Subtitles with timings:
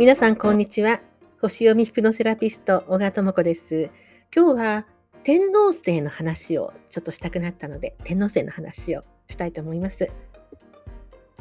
[0.00, 1.02] 皆さんこんにちは。
[1.42, 3.90] 星読みヒプノセラピスト小川智子です。
[4.34, 4.86] 今日は
[5.24, 10.10] 天皇星の話をちょっとしたくなったので天皇星の話をしたいと思います。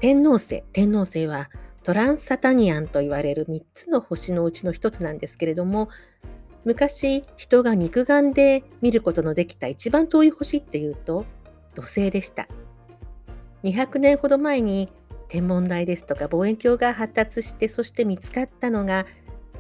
[0.01, 1.49] 天皇星天皇星は
[1.83, 5.87] トランサタニアンと言われる3つの星のうちの1つなんですけれども
[6.65, 11.25] 昔人が肉眼で見ることのできた一番遠い星っていうと
[11.75, 12.49] 土星でした。
[13.63, 14.89] 200年ほど前に
[15.29, 19.05] 天文台ですとか望遠鏡が発達してそして見つかったのが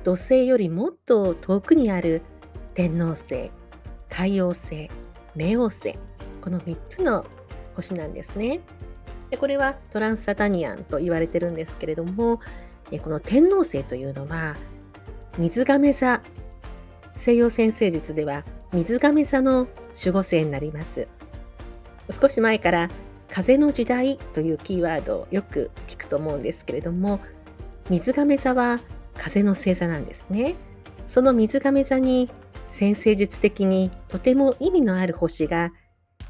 [0.03, 2.21] 土星よりもっと遠くにある
[2.73, 3.51] 天王星
[4.09, 4.89] 海王星
[5.35, 5.97] 冥王星
[6.41, 7.25] この3つの
[7.75, 8.61] 星なんですね。
[9.29, 12.39] でこれはトランスサタニアンと言われてるんですけれども
[13.03, 14.55] この天王星というのは
[15.37, 16.21] 水亀座
[17.13, 21.07] 西洋占星術では水亀座の守護星になります。
[22.19, 22.89] 少し前から
[23.31, 27.19] 風の時代というキーワードをよく聞くと思うんですけれども
[27.89, 28.79] 水亀座は
[29.15, 30.55] 風の星座なんですね。
[31.05, 32.29] その水亀座に
[32.69, 35.71] 先生術的にとても意味のある星が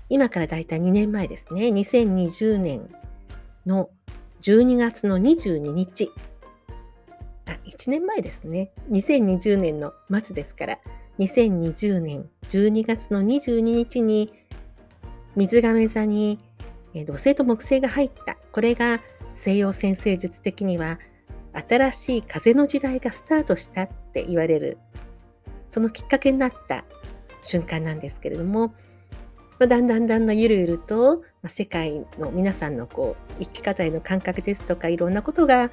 [0.07, 1.67] 今からだいたい2年前ですね。
[1.67, 2.89] 2020年
[3.65, 3.89] の
[4.41, 6.09] 12月の22日。
[7.45, 8.71] あ1年前ですね。
[8.89, 10.79] 2020年の末ですから
[11.19, 14.33] 2020年12月の22日に
[15.35, 16.39] 水亀座に
[16.93, 18.37] え土星と木星が入った。
[18.51, 18.99] これが
[19.35, 20.99] 西洋占星術的には
[21.53, 24.77] 新しい風の時代がスタートしたって言われる
[25.69, 26.83] そのきっかけになった
[27.41, 28.67] 瞬間なんですけれども、
[29.59, 35.71] まあ、だんだんだんだんゆるゆると、まあ、世界の皆さんのこう生き方への感覚ですとかいろんなことが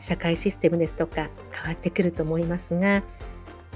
[0.00, 3.02] 社会システムですとか変わってくると思いますが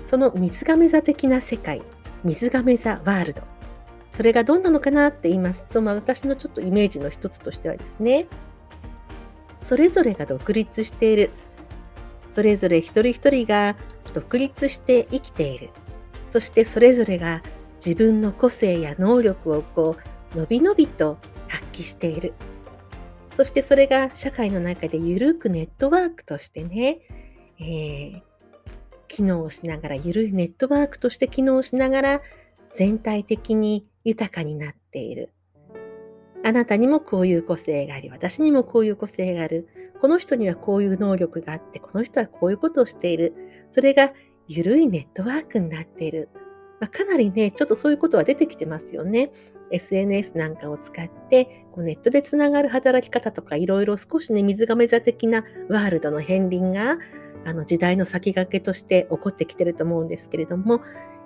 [0.05, 1.83] その水亀座的な世界
[2.25, 3.43] 水亀座ワールド
[4.19, 8.27] それがどんなのかなって言いますと、まあ、私のちょっとイメージの一つとしてはですね
[9.63, 11.31] それぞれが独立している。
[12.29, 13.77] それぞれ一人一人が
[14.13, 15.71] 独立して生きている。
[16.31, 17.45] そしてそれぞれが
[17.77, 19.95] 自分の個性や能力をこ
[20.34, 22.34] うのびのびと発揮している。
[23.34, 26.99] そしてそれが社会の中でゆるくネットワークとしてね、
[27.61, 28.23] えー、
[29.07, 32.21] 機能しながらゆるいネットワークとして機能しながら
[32.75, 35.35] 全体的に豊かになっている。
[36.43, 39.69] あなたにもこういう個性があり、私にもこういう個性がある。
[40.01, 43.35] この人にはこういう能力があって、この人はこういうことをしている。
[43.69, 44.13] それが
[44.47, 46.31] 緩いネットワークになっている。
[46.81, 49.31] まあ、かなりね、ちょっとそういうことは出てきてますよね。
[49.71, 56.99] SNS なんかを使ってこうネットでつながる働き方とかいろいろ少しね水亀座的なワールドの片鱗が
[57.44, 60.81] あの時代の先駆けとして起こってきてると思うんですけれども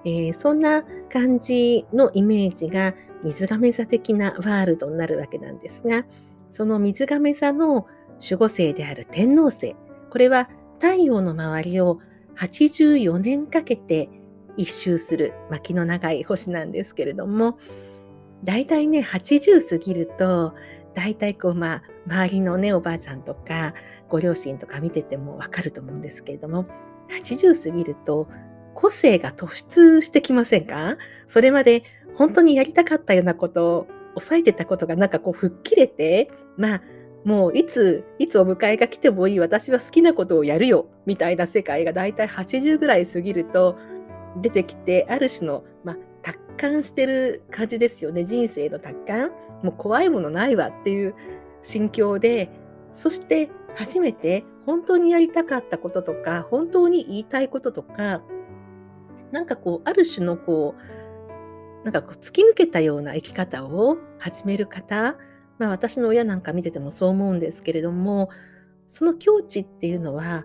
[0.04, 6.04] えー、そんな感じのイメージが水亀座的なワールドになるわけなんですが
[6.50, 7.86] その水亀座の
[8.20, 9.76] 守護星である天王星
[10.10, 10.48] これは
[10.80, 12.00] 太陽の周りを
[12.36, 14.08] 84年かけて
[14.56, 17.58] 一周する巻きの長い星なんですけれども
[18.42, 20.54] だいたいね80過ぎると
[20.94, 23.74] だいたいこうまあ周りのねおばあちゃんとか
[24.12, 26.66] ご両親とか見ててもわかると思うんですけれども
[27.10, 28.28] 80過ぎると
[28.74, 30.98] 個性が突出してきませんか？
[31.26, 31.82] それまで
[32.14, 36.82] 本当にやりたかったようなことを抑えてたことがなんかこう吹っ切れて、まあ
[37.24, 43.78] もういつ、いつお迎えが来てもいい私は好きなことをやるよみたいな世界がだいたい80ぐらい過ぎると
[44.40, 48.24] 出てきて、ある種の、まあ、達観してる感じですよね。
[48.24, 49.30] 人生の達観。
[49.62, 51.14] もう怖いものないわっていう
[51.62, 52.50] 心境で、
[52.92, 58.22] そして初めて本当にやりたかったこととか、本当に言いたいこととか、
[59.32, 65.16] なんかこうある種のこうなんかこう突き抜けたような生き方を始める方、
[65.58, 68.28] まあ、私の親なんか見ててもそう思うんですけれども
[68.86, 70.44] その境地っていうのは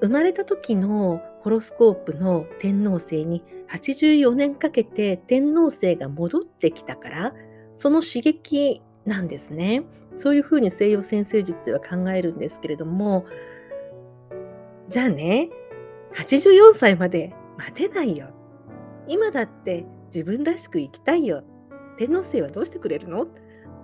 [0.00, 7.34] 生まれた時のホロスコープの天王星に84年かけて天王星が戻ってきたから
[7.74, 9.84] その刺激なんですね。
[10.16, 13.26] そういうふうに西洋占星術では考えるんですけれども
[14.88, 15.50] じゃあね
[16.14, 18.28] 84歳まで待てないよ。
[19.08, 21.42] 今だって自分らしく生きたいよ。
[21.96, 23.22] 天皇星はどうしてくれるの？
[23.22, 23.28] っ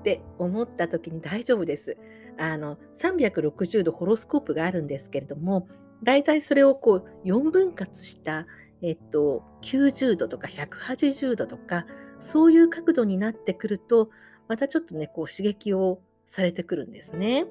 [0.02, 1.96] て思った時に大丈夫です。
[2.38, 5.68] あの360度ホロスコープがあるんですけれども、
[6.02, 8.46] だいたいそれをこう4分割した、
[8.80, 11.84] えっと、90度とか180度とか、
[12.18, 14.10] そういう角度になってくると、
[14.48, 16.00] またちょっとね、こう刺激を
[16.30, 17.46] されてくるんですね。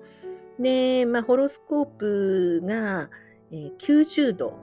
[0.58, 3.10] で、まあ、ホロスコープが、
[3.52, 4.54] 90度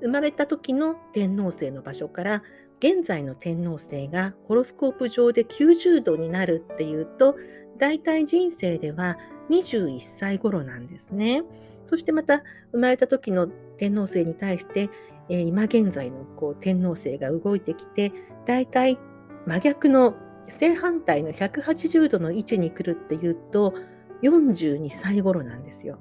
[0.00, 2.42] 生まれた時の天王星の場所から
[2.78, 7.36] 現在の天王星がホロスコープ上で90度になるっていうと
[7.76, 9.18] 大体人生では
[9.50, 11.42] 21歳頃なんですね。
[11.84, 14.88] そしてまた生まれた時の天皇星に対して、
[15.28, 18.12] えー、今現在のこう天皇星が動いてきて、
[18.46, 18.98] だいたい
[19.46, 20.16] 真逆の
[20.48, 23.74] 正反対の180度の位置に来るっていうと、
[24.22, 25.98] 42歳頃なんですよ。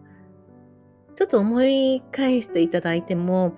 [1.15, 3.53] ちょっと思い返していただいても、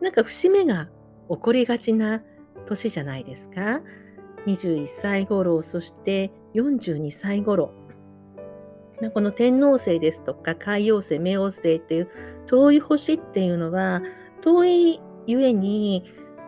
[0.00, 0.88] なんか節目が
[1.28, 2.22] 起こりがちな
[2.66, 3.82] 年じゃないですか。
[4.46, 7.72] 21歳頃、そして42歳頃。
[9.12, 12.08] この天王星ですとか海王星、冥王星っていう
[12.46, 14.02] 遠い星っていうのは
[14.40, 16.04] 遠いゆえに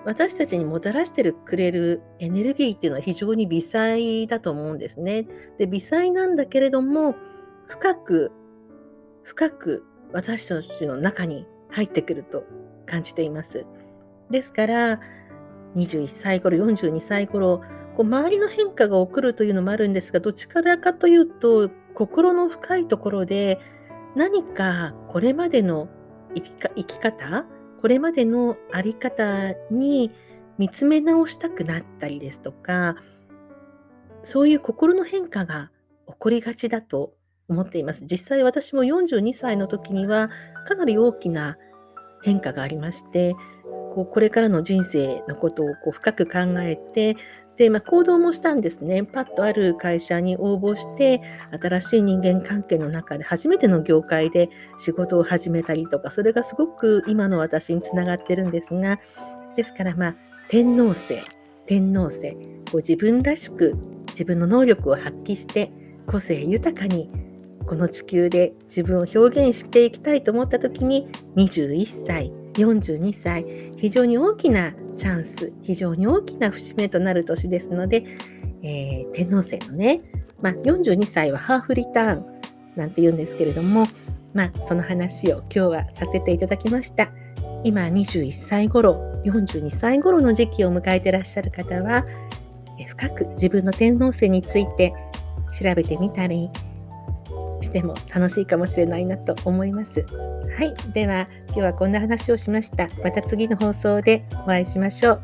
[0.07, 5.27] 私たちにもたらしてくれるエネルギーっていうのは非常に微細だと思うんですね。
[5.59, 7.17] で微細なんだけれども
[7.67, 8.31] 深く
[9.25, 12.45] 深く私たちの中に入ってくると
[12.87, 13.67] 感じています。
[14.31, 15.01] ですから
[15.75, 17.63] 21歳頃42歳頃
[17.97, 23.59] こう周りの変化が起こるというのもあるんですがどっちからかというと心の深いところで
[24.15, 25.89] 何かこれまでの
[26.37, 27.49] 生き生き方
[27.87, 30.11] これまでの在り方に
[30.59, 32.97] 見つめ直したくなったりですとか
[34.25, 35.71] そういう心の変化が
[36.09, 37.13] 起こりがちだと
[37.49, 38.05] 思っています。
[38.05, 40.31] 実際私も42歳の時には
[40.67, 41.55] かなり大きな
[42.25, 43.37] 変化がありまして
[43.97, 47.17] こうこれからの人生のことをこう深く考えて
[47.57, 49.05] で、まあ、行動もしたんですね。
[49.05, 51.23] パッとある会社に応募して、
[51.59, 59.01] 新しい人間関係の中で初めての業界で仕事を始めたりとか、それがすごく今の私につながってるんですが、
[59.57, 60.17] ですから、まあ、
[60.49, 61.17] 天皇星、
[61.65, 62.39] 天皇星、こ
[62.75, 63.75] う自分らしく
[64.09, 65.73] 自分の能力を発揮して、
[66.07, 67.11] 個性豊かに
[67.67, 78.05] この地球で自分を表現していきたいと思った時に21歳42歳非常に大きなチャンス非常に大きな節目となる年ですので、
[78.63, 80.01] えー、天皇星のね、
[80.41, 82.27] まあ、42歳はハーフリターン
[82.77, 83.87] なんて言うんですけれども、
[84.35, 87.11] まあ、その話を今日はさせていただきました。
[87.65, 92.05] 今21歳頃42歳頃の時期を迎えてらっしゃる方は
[92.87, 94.95] 深く自分の天皇星について
[95.59, 96.51] 調べてみたり
[97.63, 100.07] しても楽しいかもしれないなと思います。
[100.59, 100.75] はい。
[100.93, 102.89] では、今日はこんな話をしました。
[103.03, 105.23] また次の放送でお会いしましょう。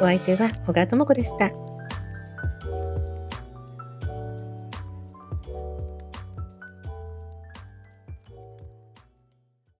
[0.00, 1.61] お相手は小川智子でした。